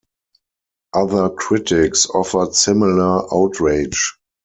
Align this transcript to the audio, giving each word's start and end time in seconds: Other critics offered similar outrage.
Other 0.95 1.29
critics 1.29 2.07
offered 2.09 2.55
similar 2.55 3.23
outrage. 3.31 4.17